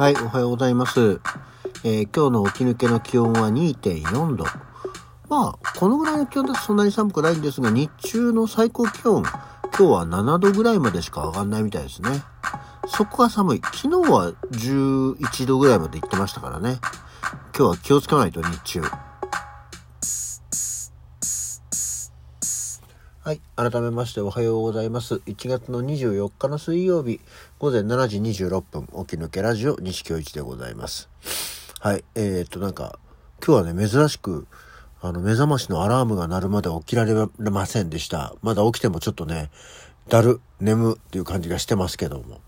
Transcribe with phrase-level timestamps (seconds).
[0.00, 1.20] はい、おはようございます。
[1.84, 4.44] えー今日の起き抜けの気温は2.4度。
[5.28, 12.22] まあ、このぐらいの気温だとそんなに寒くないんですが、日中の最高気温、今日は7度ぐらいまでしか上がんないみたいですね。
[12.86, 13.60] そこが寒い。
[13.62, 16.78] 昨日は11度ぐらいまで行ってましたからね。
[17.54, 19.09] 今日は気をつけないと日中。
[23.30, 23.40] はい。
[23.54, 25.22] 改めましておはようございます。
[25.26, 27.20] 1月の24日の水曜日、
[27.60, 31.08] 午前7時26分、起き抜けラジオ、西京一でございます。
[31.78, 32.04] はい。
[32.16, 32.98] えー、っと、なんか、
[33.38, 34.48] 今日はね、珍しく、
[35.00, 38.34] あの、目覚ましのアラームが鳴るまで起きられませんでした。
[38.42, 39.52] まだ起きてもちょっとね、
[40.08, 42.40] だる、眠っていう感じがしてますけども。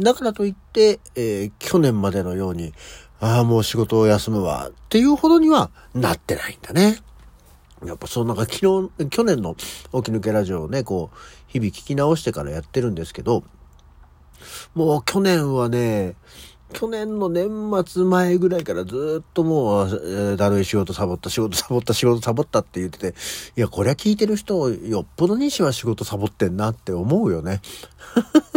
[0.00, 2.72] だからといって、えー去年までのように、
[3.20, 6.98] ああ、もう仕事を休むわ、っていうほどにはなってないんだね。
[7.84, 9.66] やっぱそうなんか昨日、去年の起き
[10.10, 13.44] 抜けラジオをね、こう、日々聞き直してからやってるんですけど、
[14.74, 16.14] もう去年はね、
[16.72, 17.48] 去年の年
[17.86, 23.14] 末前ぐらいからずっともう、だるい仕事サボった、仕事サボった、仕事サボったって言ってて、
[23.56, 27.60] いや、こりゃ聞いてる人、よっぽど西は仕事サボってんなって思うよね。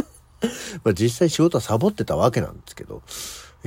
[0.84, 3.02] まあ実際仕事はサボってたわけなんですけど、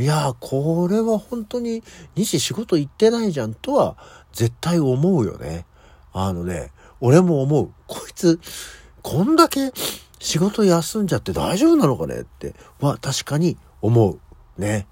[0.01, 1.83] いやー、これは本当に
[2.17, 3.99] 西仕事行ってないじゃんとは
[4.33, 5.67] 絶対思うよね。
[6.15, 7.71] あのね、俺も思う。
[7.87, 8.41] こいつ、
[9.03, 9.73] こんだけ
[10.19, 14.19] 仕事休んじゃって大丈夫なのかねっては確かに思う。
[14.61, 14.87] ね。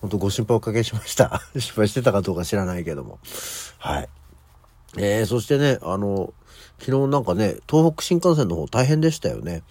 [0.00, 1.42] 本当ご心配おかけしました。
[1.58, 3.18] 心配してたかどうか知らないけども。
[3.78, 4.08] はい。
[4.96, 6.32] えー、そしてね、あの、
[6.78, 9.64] 昨日なんかね、東北新幹線の方大変でしたよね。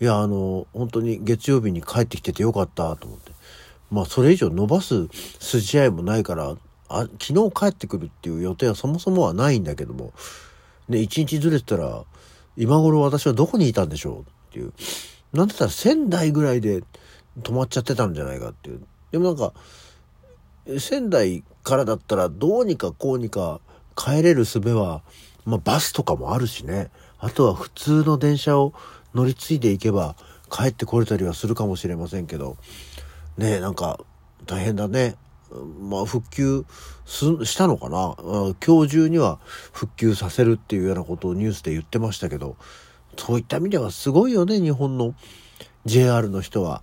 [0.00, 3.32] いや、あの、本当に月曜日に帰ってきててよかったと思って。
[3.92, 5.06] まあ、それ以上伸ばす
[5.38, 6.56] 筋合いもないから、
[6.88, 10.12] あ昨日帰ってくるっていう予定はそもそもはないんだけども、
[10.88, 12.04] ね、一日ずれてたら、
[12.56, 14.72] 今頃私はどこにいたんでしょうっていう。
[15.34, 16.82] なんだったら仙台ぐらいで
[17.40, 18.80] 止まっちゃってたんじゃないかっていう。
[19.10, 19.52] でもなんか、
[20.78, 23.60] 仙台からだったらどうにかこうにか
[23.94, 25.02] 帰れる術は、
[25.44, 26.90] まあバスとかもあるしね。
[27.18, 28.72] あとは普通の電車を
[29.14, 30.16] 乗り継いでいけば
[30.50, 32.56] 帰ってこれたりはするかもしれませんけど、
[33.36, 34.00] ね、なんか
[34.46, 35.16] 大変だね。
[35.80, 36.64] まあ復旧
[37.04, 38.14] したのかな？
[38.64, 39.38] 今日中には
[39.72, 42.56] 復旧させるっていうようなことをニュースで言ってましたけど、
[43.16, 45.14] そういった意味ではすごいよね、日本の
[45.84, 46.82] JR の人は。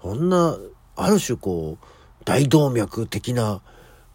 [0.00, 0.56] こんな、
[0.94, 1.84] ある種こう、
[2.24, 3.62] 大動脈的な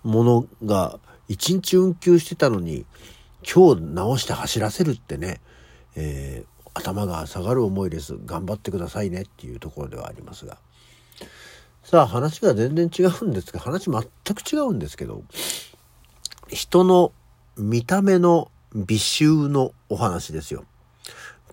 [0.04, 2.86] ものが一日運休してたのに、
[3.52, 5.42] 今日直して走らせるってね、
[5.96, 8.18] えー頭が下がる思いです。
[8.26, 10.58] 頑張ってくださいねっていうところではありますが。
[11.84, 15.24] さあ話が全然違うんですが、話全く違うんですけど、
[16.47, 17.12] 人の
[17.58, 20.66] 見た目の美醜のお話ですよ。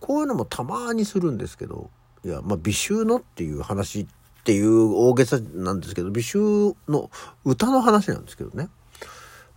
[0.00, 1.91] こういうのもたまにするんですけど、
[2.25, 4.06] いや、まあ美醜のっていう話っ
[4.44, 7.10] ていう大げさなんですけど、美醜の
[7.45, 8.69] 歌の話なんですけどね。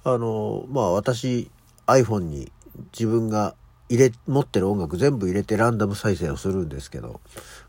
[0.03, 1.52] あの、まあ私
[1.86, 2.52] iPhone に
[2.94, 3.56] 自分が
[3.90, 7.20] 入れ、持ってる音楽全部入れてランダム再生をするんですけど、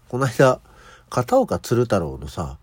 [0.09, 0.61] この間、
[1.11, 2.59] 片岡鶴太郎のさ、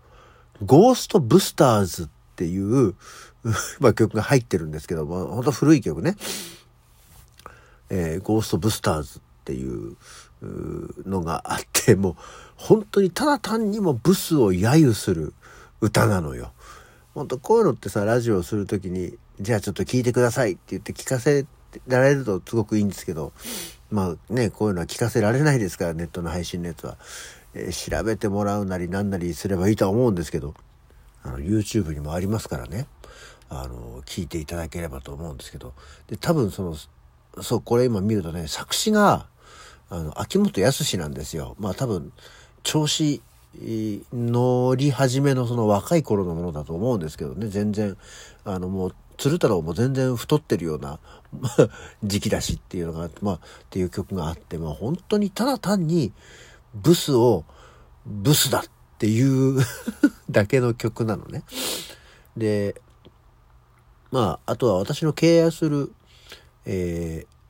[0.64, 2.94] ゴーストブスターズっていう、
[3.80, 6.16] まあ曲が入ってるんですけど、まあ本当古い曲ね。
[7.88, 9.96] えーゴーストブスターズっていう
[11.06, 12.16] のがあって、もう
[12.56, 15.34] 本当にただ単にもブスを揶揄する
[15.80, 16.52] 歌なのよ。
[17.14, 21.46] 本当こういうのってさ、ラジオをするときに、じゃあちょっと聞いてくださいって言って聞かせ
[21.86, 23.32] られるとすごくいいんですけど、
[23.90, 26.96] まあね、こういうのは聞かせられないですから、ネットの配信のやつは。
[27.54, 30.54] え調べてもらうなりなんなりすればいいとは思うんですけど、
[31.22, 32.86] あの、YouTube にもありますからね。
[33.48, 35.74] あの、聞いていただければと思うんですけど。
[36.06, 36.76] で、多分その、
[37.42, 39.26] そう、これ今見るとね、作詞が、
[39.88, 41.56] あの、秋元康なんですよ。
[41.58, 42.12] まあ多分、
[42.62, 43.20] 調子
[43.56, 47.96] 乗り始めのその若い頃のものだと思うんですけどね、全然、
[48.44, 50.98] あのもう、鶴太郎も全然太ってるような
[52.04, 56.12] 時期だしっていうのが、まあ、っていう曲があって、まあ本当にただ単に、
[56.74, 57.44] ブスを
[58.06, 58.62] ブスだっ
[58.98, 59.22] てい
[59.58, 59.60] う
[60.30, 61.44] だけの曲なのね。
[62.36, 62.80] で、
[64.10, 65.92] まあ、あとは私の敬愛する、
[66.64, 67.40] えー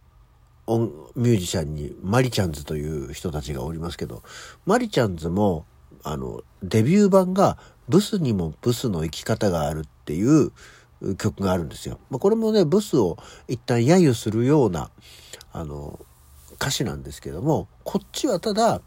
[1.17, 4.22] ミュージシャンにマリちゃんズという人たちがおりますけど、
[4.67, 5.66] マリちゃんズも、
[6.05, 7.58] あの、デビュー版が
[7.88, 10.52] ブスにもブスの生き方があるっていう
[11.16, 11.99] 曲があるんですよ。
[12.08, 13.16] まあ、これもね、ブスを
[13.49, 14.90] 一旦揶揄するような、
[15.52, 15.99] あの、
[16.60, 18.82] 歌詞なんですけども、こっちはただ、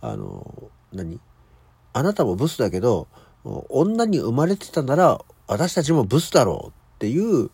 [0.00, 1.20] あの、何？
[1.92, 3.08] あなたもブスだけど、
[3.44, 7.50] 女に生まれてたなら私たちもブスだろうっていう、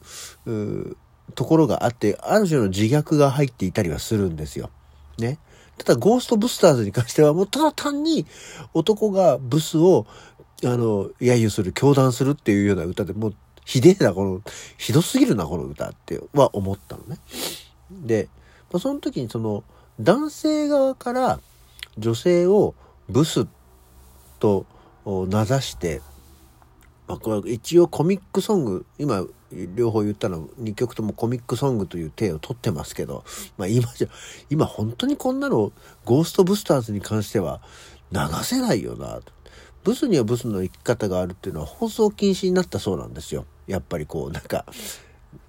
[0.46, 0.96] う
[1.34, 4.70] ところがあって、ある種の自虐が入っていたりはするんですよ。
[5.18, 5.38] ね？
[5.78, 8.26] ただ、ゴーストブスターズに関しては、もうただ単に
[8.74, 10.06] 男がブスを
[10.64, 13.34] あの、揶揄する、教団するっていうような歌でもう、
[13.64, 14.42] ひでえな、この、
[14.78, 17.18] ひどすぎるな、この歌っては思ったのね。
[17.90, 18.28] で、
[18.72, 19.64] まあ、その時にその、
[20.00, 21.40] 男性側から
[21.98, 22.74] 女性を
[23.08, 23.46] ブス
[24.40, 24.66] と
[25.04, 26.00] 名指して、
[27.06, 29.24] まあ、これ一応コミックソング、今
[29.74, 33.24] 両方言ったの2曲ともコミックソングという体を取ってますけど、
[33.58, 34.08] まあ今じゃ、
[34.48, 35.72] 今本当にこんなの
[36.04, 37.60] ゴーストブスターズに関しては
[38.12, 39.20] 流せないよな。
[39.84, 43.44] ブスにはブスの生き方があるっていうのは放送禁止になったそうなんですよ。
[43.66, 44.64] やっぱりこうなんか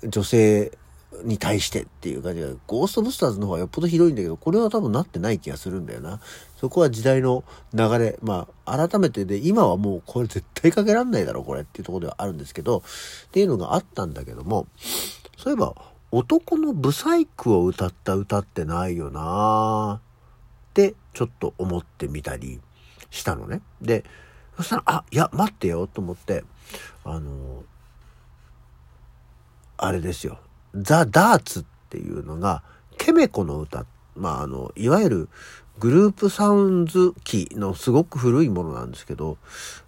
[0.03, 0.77] 女性
[1.23, 6.19] に対してっていう感じで、ゴーストブスターズの方がよっぽどひどいんだけど、これは多分なってない気がするんだよな。
[6.57, 7.43] そこは時代の
[7.73, 12.81] 流れ、まあ、改めてで、今はもうこれ絶対かけらんないだろ、これっていうとこではあるんですけど、っ
[13.31, 14.67] ていうのがあったんだけども、
[15.37, 15.75] そういえば、
[16.11, 22.61] 男のブサイクを歌った歌ってないよなってちょっと思ってみたり
[23.09, 23.61] したのね。
[23.81, 24.03] で、
[24.55, 26.43] そしたら、あ、いや、待ってよと思って、
[27.03, 27.63] あの、
[29.77, 30.37] あれですよ。
[30.75, 32.63] ザ・ダーツっていうのが、
[32.97, 33.85] ケメコの歌。
[34.15, 35.29] まあ、あの、いわゆる
[35.79, 39.37] グループサウンズ機のすごく古いものなんですけど、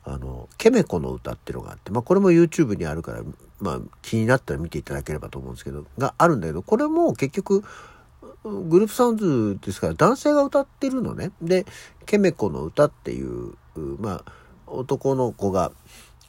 [0.03, 3.21] あの、ケメコの歌っていうのがあって、まあ、これも YouTube にあるから、
[3.59, 7.63] まあ、気になったら見ていただければと思うんですけど、があるんだけど、これも結局、
[8.43, 11.31] グループサウンズですから男性が歌ってるのね。
[11.41, 11.65] で、
[12.05, 13.53] ケメコの歌っていう、
[13.99, 14.31] まあ、
[14.67, 15.71] 男の子が、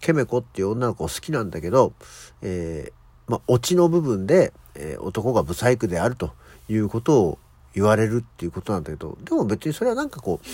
[0.00, 1.94] ケメコっていう女の子好きなんだけど、
[2.42, 2.95] えー
[3.28, 6.32] まあ、オチの部分で、えー、男がブサイクであると
[6.68, 7.38] いうことを
[7.74, 10.46] 言われるっていうことなんだけど、でも別にそれはなんかこう、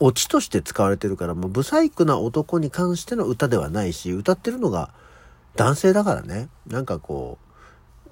[0.00, 4.90] オチとして使われてるから、もうブサイクな男に関しての歌ではないし、歌ってるのが
[5.56, 7.38] 男性だからね、なんかこ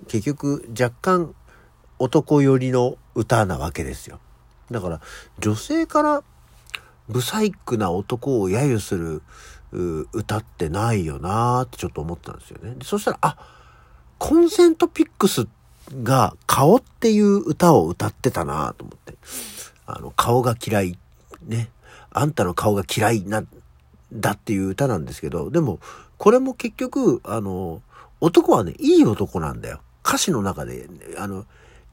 [0.02, 1.34] う、結局若干
[1.98, 4.18] 男寄りの歌なわけですよ。
[4.70, 5.00] だから
[5.38, 6.22] 女性から
[7.08, 9.22] ブサイクな男を揶揄する
[9.72, 12.76] 歌ってないよなーってちょっと思ったんですよね。
[12.82, 13.36] そしたら、あ、
[14.18, 15.48] コンセントピックス
[16.02, 19.14] が顔っていう歌を歌ってたなと思って。
[19.86, 20.98] あの、顔が嫌い。
[21.46, 21.70] ね。
[22.10, 23.44] あんたの顔が嫌いな、
[24.12, 25.80] だっていう歌なんですけど、でも、
[26.18, 27.82] これも結局、あの、
[28.20, 29.80] 男はね、いい男なんだよ。
[30.06, 31.46] 歌詞の中で、あの、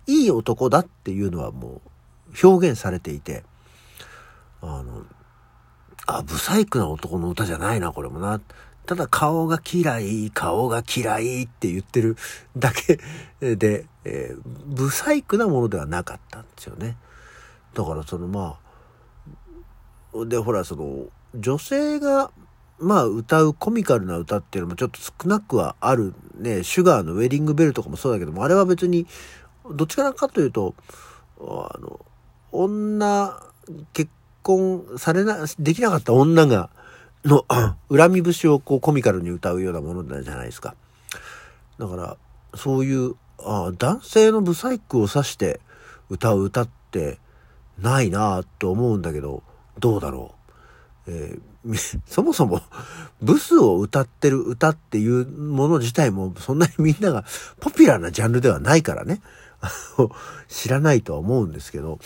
[0.06, 1.82] いい男だっていうのはも
[2.44, 3.44] う表現されていて、
[4.62, 5.06] あの、
[6.08, 8.40] あ、ブサイクな男の歌じゃないな、これもな。
[8.86, 12.18] ただ顔が嫌い、顔が嫌いって言ってる
[12.58, 13.00] だけ
[13.56, 16.98] で、えー、ブサイクなものではなかったんですよね。
[17.76, 18.58] だからそのま
[20.16, 21.06] あ、で、ほらその、
[21.36, 22.32] 女性が、
[22.80, 29.06] まあ歌うコミカルな歌っていうのもちょっと少なくはあるね、シュガーのウェディングベルとかもそうだけども、あれは別に、
[29.72, 30.74] どっちからかというと、
[31.40, 32.00] あの、
[32.52, 33.40] 女、
[33.94, 34.10] 結
[34.50, 36.72] 婚されな、できなかった女が、
[37.24, 37.46] の、
[37.96, 40.76] 恨み節をこうコミカルに歌うようなものじゃないですか。
[41.78, 42.18] だから、
[42.56, 45.62] そういう、あ男性のブサイクを指して
[46.10, 47.20] 歌う歌って
[47.78, 49.44] ないなと思うんだけど、
[49.78, 50.36] どうだろ
[51.08, 51.12] う。
[51.12, 52.62] えー、 そもそも、
[53.22, 57.24] ブスを歌ってる歌っていうもの自体もそんなにみんなが
[57.60, 59.22] ポピュラーなジャンルではないからね。
[60.48, 62.00] 知らないとは思うんですけど、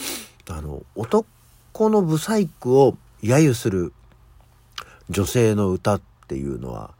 [0.50, 1.26] あの、男
[1.74, 3.94] このブサイクを揶揄する
[5.10, 6.94] 女性の歌っていうのは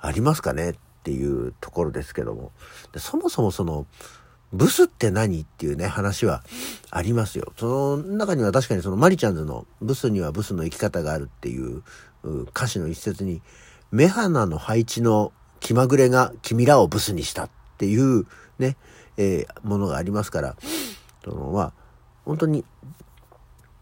[0.00, 2.52] ありますかねっていうところですけども。
[2.96, 3.86] そもそもその、
[4.52, 6.44] ブスって何っていうね、話は
[6.90, 7.52] ありますよ。
[7.56, 11.82] その中には確かにそのマリちゃんズのブスにはブスの生き方があるっていう
[12.22, 13.42] 歌詞の一節に、
[13.90, 18.26] 目鼻の配置の気まぐれが君らをブスにしたっていう
[18.58, 18.76] ね、
[19.16, 20.56] えー、ものがありますから、
[21.24, 21.72] そのまあ、
[22.24, 22.64] 本当に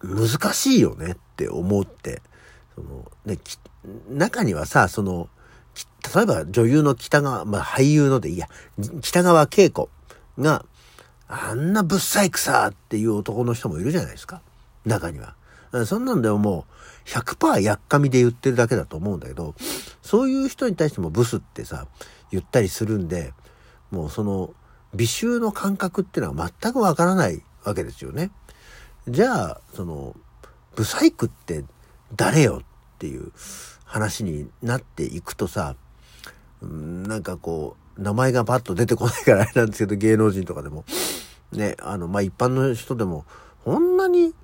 [0.02, 2.23] 難しいよねって思って、
[2.75, 3.38] その、ね、
[4.09, 5.28] 中にはさ、その、
[6.14, 8.49] 例えば女優の北川、まあ俳優のでいや、
[9.02, 9.88] 北川景子
[10.38, 10.64] が、
[11.28, 14.42] あんなぶっさいくさっていう男の人もいるじゃないですか。
[14.85, 15.37] 中には。
[15.87, 16.66] そんなんでもも
[17.07, 19.54] う100%やっかみで言ってるだけだと思うんだけど、
[20.02, 21.87] そういう人に対してもブスってさ、
[22.33, 23.33] 言ったりするんで、
[23.92, 24.52] もうその
[24.95, 28.33] 美醜の感覚っていうのは全くわからないわけですよね。
[29.09, 30.14] じゃあ、その、
[30.76, 31.64] ブサイクって
[32.14, 33.33] 誰よっていう
[33.85, 35.76] 話になっていくとさ、
[36.62, 40.85] なんかこう、名前がパッと出てこないからあれなんですけど、芸能人とかでも。
[41.52, 43.25] ね、あの、まあ、一般の人でも、
[43.64, 44.35] こんなに、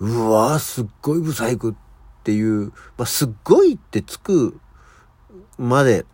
[0.00, 1.74] うわすっごいブサイクっ
[2.24, 4.58] ていう、まあ、すっごいってつく
[5.56, 6.04] まで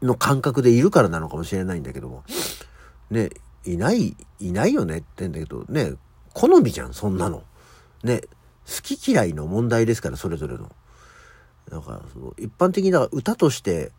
[0.00, 2.24] の感覚でいるからなのかもしれないんだけども、
[3.10, 3.30] ね、
[3.64, 5.94] いない、いないよねって言うんだけど、ね、
[6.34, 7.42] 好みじゃん、そんなの。
[8.02, 8.20] ね、
[8.66, 10.70] 好き嫌いの問題ですから、それぞれの。
[11.70, 13.90] なんかその一般的な歌として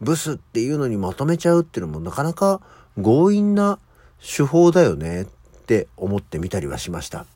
[0.00, 2.60] ブスっていうのにまとめちゃうっていうのもなかなか
[2.96, 3.78] 強引な
[4.20, 5.26] 手法だよねっ
[5.66, 7.26] て思ってみたりはしました。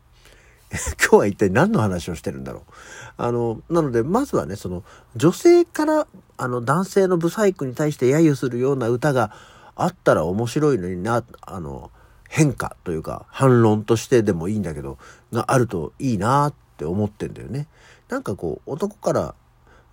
[1.00, 2.73] 今日は一体何の話をしてるんだろう。
[3.17, 4.85] あの、なので、まずはね、その、
[5.17, 9.33] 女性から、あの、男性のブサイクに対して揶揄するような歌が
[9.77, 11.91] あったら面白いのにな、あの、
[12.28, 14.99] 変化というか、反論としてでもいいんだけど、
[15.32, 17.66] があるといいなって思ってんだよね。
[18.08, 19.35] なんかこう、男から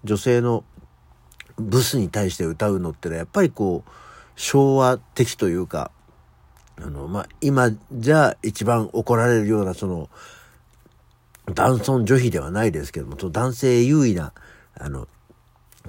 [0.04, 0.64] 女性の
[1.58, 3.90] ブスに対して歌うのってのは、やっぱりこう、
[4.36, 5.92] 昭和的というか、
[6.78, 10.10] あの、まあ、今じゃ一番怒られるような、その、
[11.54, 14.34] 男尊女卑ではないですけども、男性優位な、
[14.78, 15.08] あの、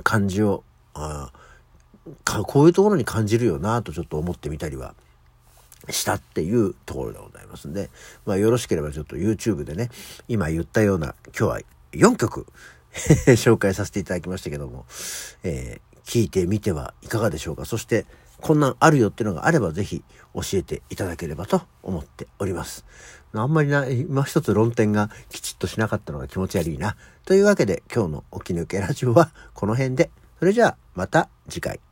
[0.05, 0.63] 感じを、
[0.95, 1.33] あ
[2.25, 4.95] こういうところに感じるよなとちょっと思ってみたりは
[5.91, 7.91] したっていうところでございますんで、
[8.25, 9.91] まあよろしければちょっと YouTube でね、
[10.29, 11.61] 今言ったような、今日は
[11.93, 12.47] 4曲
[13.37, 14.87] 紹介させていただきましたけども、
[15.43, 17.65] えー、聞いてみてはいかがでしょうか。
[17.65, 18.07] そして、
[18.41, 22.85] こんなんあるよっていうのがあればぜひ教えていただければと思っております。
[23.33, 26.97] あんまりな、今一つ論点がきちっとしなかったのが気持ち悪いな。
[27.25, 30.11] というわけで今日の起き抜けラジオはこの辺で。
[30.39, 31.86] それじゃあまた次回。